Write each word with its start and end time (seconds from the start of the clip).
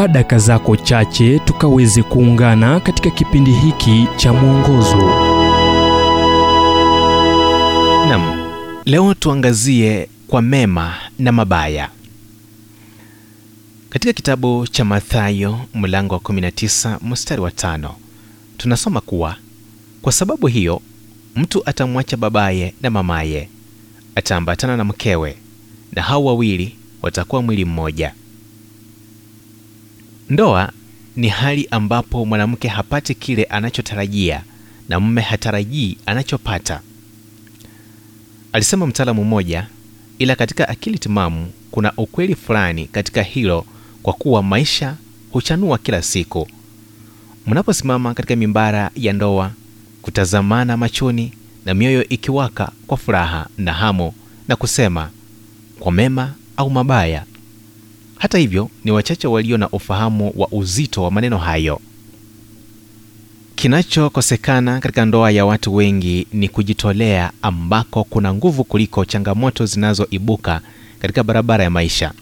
chukua 0.00 0.08
daka 0.12 0.38
zako 0.38 0.76
chache 0.76 1.38
tukaweze 1.38 2.02
kuungana 2.02 2.80
katika 2.80 3.10
kipindi 3.10 3.52
hiki 3.52 4.08
cha 4.16 4.32
mwongozo. 4.32 4.96
Nam, 8.08 8.46
leo 8.84 9.14
tuangazie 9.14 10.08
kwa 10.28 10.42
mema 10.42 10.94
na 11.18 11.32
mabaya. 11.32 11.88
Katika 13.90 14.12
kitabu 14.12 14.66
cha 14.66 14.84
Mathayo 14.84 15.60
mlango 15.74 16.14
wa 16.14 16.20
19 16.20 16.98
mstari 17.02 17.40
wa 17.42 17.50
tano 17.50 17.94
tunasoma 18.56 19.00
kuwa 19.00 19.36
kwa 20.02 20.12
sababu 20.12 20.46
hiyo 20.46 20.80
mtu 21.36 21.62
atamwacha 21.68 22.16
babaye 22.16 22.74
na 22.82 22.90
mamaye, 22.90 23.48
ataambatana 24.14 24.76
na 24.76 24.84
mkewe, 24.84 25.36
na 25.92 26.02
hao 26.02 26.24
wawili 26.24 26.76
watakuwa 27.02 27.42
mwili 27.42 27.64
mmoja. 27.64 28.14
Ndoa 30.30 30.72
ni 31.16 31.28
hali 31.28 31.68
ambapo 31.70 32.24
mwanamke 32.26 32.68
hapati 32.68 33.14
kile 33.14 33.44
anachotarajia 33.44 34.42
na 34.88 35.00
mume 35.00 35.20
hatarajii 35.20 35.96
anachopata, 36.06 36.80
alisema 38.52 38.86
mtaalamu 38.86 39.24
mmoja. 39.24 39.66
Ila 40.18 40.36
katika 40.36 40.68
akili 40.68 40.98
timamu 40.98 41.52
kuna 41.70 41.92
ukweli 41.96 42.34
fulani 42.34 42.86
katika 42.86 43.22
hilo, 43.22 43.66
kwa 44.02 44.12
kuwa 44.12 44.42
maisha 44.42 44.96
huchanua 45.32 45.78
kila 45.78 46.02
siku. 46.02 46.48
Mnaposimama 47.46 48.14
katika 48.14 48.36
mimbara 48.36 48.90
ya 48.96 49.12
ndoa, 49.12 49.52
kutazamana 50.02 50.76
machoni 50.76 51.32
na 51.64 51.74
mioyo 51.74 52.08
ikiwaka 52.08 52.72
kwa 52.86 52.96
furaha 52.96 53.46
na 53.58 53.72
hamu 53.72 54.12
na 54.48 54.56
kusema 54.56 55.10
kwa 55.78 55.92
mema 55.92 56.34
au 56.56 56.70
mabaya. 56.70 57.24
Hata 58.20 58.38
hivyo, 58.38 58.70
ni 58.84 58.90
wachache 58.90 59.28
walio 59.28 59.56
na 59.58 59.68
ufahamu 59.70 60.32
wa 60.36 60.48
uzito 60.52 61.02
wa 61.02 61.10
maneno 61.10 61.38
hayo. 61.38 61.80
Kinachokosekana 63.54 64.80
katika 64.80 65.04
ndoa 65.04 65.30
ya 65.30 65.46
watu 65.46 65.74
wengi 65.74 66.26
ni 66.32 66.48
kujitolea, 66.48 67.32
ambako 67.42 68.04
kuna 68.04 68.34
nguvu 68.34 68.64
kuliko 68.64 69.04
changamoto 69.04 69.66
zinazoibuka 69.66 70.60
katika 70.98 71.22
barabara 71.24 71.64
ya 71.64 71.70
maisha. 71.70 72.12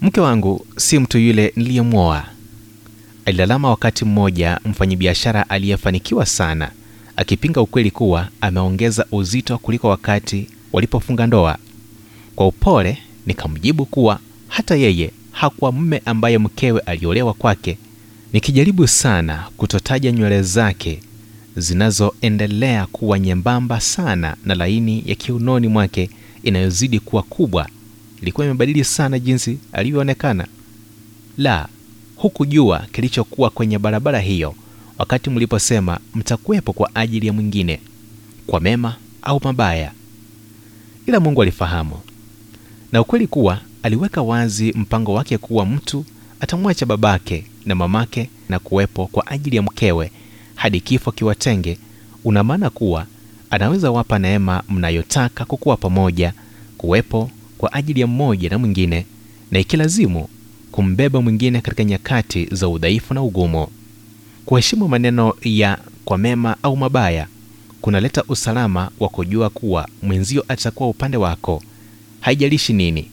Mke 0.00 0.20
wangu 0.20 0.66
si 0.76 0.98
mtu 0.98 1.18
yule 1.18 1.52
niliyemwoa, 1.56 2.24
alilalama 3.24 3.68
wakati 3.70 4.04
mmoja 4.04 4.60
mfanyabiashara 4.64 5.50
aliyefanikiwa 5.50 6.26
sana, 6.26 6.70
akipinga 7.16 7.60
ukweli 7.60 7.90
kuwa 7.90 8.28
ameongeza 8.40 9.06
uzito 9.12 9.58
kuliko 9.58 9.88
wakati 9.88 10.46
walipofunga 10.72 11.26
ndoa. 11.26 11.58
Kwa 12.36 12.46
upole 12.46 12.98
nikamjibu 13.30 13.86
kuwa 13.86 14.18
hata 14.48 14.76
yeye 14.76 15.10
hakuwa 15.32 15.72
mume 15.72 16.02
ambaye 16.04 16.38
mkewe 16.38 16.80
aliolewa 16.80 17.34
kwake, 17.34 17.78
nikijaribu 18.32 18.86
sana 18.88 19.44
kutotaja 19.56 20.12
nywele 20.12 20.42
zake 20.42 21.00
zinazoendelea 21.56 22.86
kuwa 22.86 23.18
nyembamba 23.18 23.80
sana 23.80 24.36
na 24.44 24.54
laini 24.54 25.02
ya 25.06 25.14
kiunoni 25.14 25.68
mwake 25.68 26.10
inayozidi 26.42 27.00
kuwa 27.00 27.22
kubwa. 27.22 27.68
Ilikuwa 28.22 28.46
imebadili 28.46 28.84
sana 28.84 29.18
jinsi 29.18 29.58
alivyoonekana. 29.72 30.46
La, 31.38 31.68
hukujua 32.16 32.86
kilichokuwa 32.92 33.50
kwenye 33.50 33.78
barabara 33.78 34.20
hiyo 34.20 34.54
wakati 34.98 35.30
mliposema 35.30 36.00
mtakuwepo 36.14 36.72
kwa 36.72 36.90
ajili 36.94 37.26
ya 37.26 37.32
mwingine, 37.32 37.80
kwa 38.46 38.60
mema 38.60 38.96
au 39.22 39.40
mabaya. 39.44 39.92
Ila 41.06 41.20
Mungu 41.20 41.42
alifahamu 41.42 41.96
na 42.92 43.00
ukweli 43.00 43.26
kuwa 43.26 43.58
aliweka 43.82 44.22
wazi 44.22 44.72
mpango 44.72 45.14
wake 45.14 45.38
kuwa 45.38 45.66
mtu 45.66 46.04
atamwacha 46.40 46.86
babake 46.86 47.44
na 47.66 47.74
mamake 47.74 48.30
na 48.48 48.58
kuwepo 48.58 49.06
kwa 49.06 49.26
ajili 49.26 49.56
ya 49.56 49.62
mkewe 49.62 50.10
hadi 50.54 50.80
kifo 50.80 51.12
kiwatenge. 51.12 51.78
Una 52.24 52.44
maana 52.44 52.70
kuwa 52.70 53.06
anaweza 53.50 53.90
wapa 53.90 54.18
neema 54.18 54.62
mnayotaka 54.68 55.44
kukuwa 55.44 55.76
pamoja, 55.76 56.32
kuwepo 56.78 57.30
kwa 57.58 57.72
ajili 57.72 58.00
ya 58.00 58.06
mmoja 58.06 58.48
na 58.50 58.58
mwingine, 58.58 59.06
na 59.50 59.58
ikilazimu 59.58 60.28
kumbeba 60.72 61.22
mwingine 61.22 61.60
katika 61.60 61.84
nyakati 61.84 62.46
za 62.52 62.68
udhaifu 62.68 63.14
na 63.14 63.22
ugumu. 63.22 63.66
Kuheshimu 64.46 64.88
maneno 64.88 65.34
ya 65.42 65.78
kwa 66.04 66.18
mema 66.18 66.56
au 66.62 66.76
mabaya 66.76 67.26
kunaleta 67.80 68.24
usalama 68.28 68.90
wa 69.00 69.08
kujua 69.08 69.50
kuwa 69.50 69.88
mwenzio 70.02 70.44
atakuwa 70.48 70.88
upande 70.88 71.16
wako, 71.16 71.62
haijalishi 72.20 72.72
nini. 72.72 73.10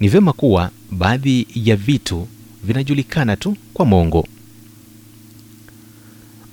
Ni 0.00 0.08
vyema 0.08 0.32
kuwa 0.32 0.70
baadhi 0.90 1.46
ya 1.54 1.76
vitu 1.76 2.28
vinajulikana 2.64 3.36
tu 3.36 3.56
kwa 3.74 3.86
Mungu. 3.86 4.26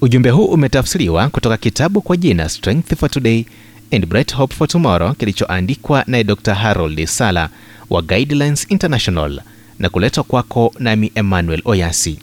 Ujumbe 0.02 0.30
huu 0.30 0.46
umetafsiriwa 0.46 1.30
kutoka 1.30 1.58
kitabu 1.58 2.02
kwa 2.02 2.18
jina 2.18 2.50
Strength 2.50 2.96
for 2.96 3.10
Today 3.12 3.46
and 3.92 4.06
Bright 4.06 4.34
Hope 4.36 4.56
for 4.56 4.68
Tomorrow 4.68 5.14
kilichoandikwa 5.14 6.04
naye 6.08 6.24
Dr. 6.24 6.54
Harold 6.54 7.06
Sala 7.06 7.50
wa 7.90 8.02
Guidelines 8.02 8.66
International 8.70 9.42
na 9.80 9.90
kuletwa 9.90 10.24
kwako 10.24 10.74
nami 10.80 11.12
Emmanuel 11.16 11.62
Oyasi. 11.66 12.20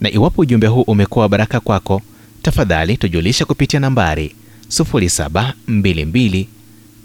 Na 0.00 0.10
iwapo 0.10 0.42
ujumbe 0.42 0.66
huu 0.66 0.82
umekuwa 0.82 1.28
baraka 1.28 1.60
kwako, 1.60 2.02
tafadhali 2.42 2.96
tujulisha 2.96 3.44
kupitia 3.44 3.80
nambari 3.80 4.34
0722 4.68 6.46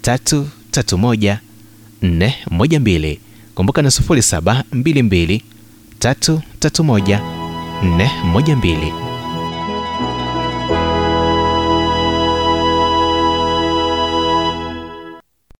331 0.02 1.36
412. 2.02 3.18
Kumbuka 3.54 3.82
na 3.82 3.88
0722 3.88 5.40
331 6.00 7.20
412. 7.82 9.11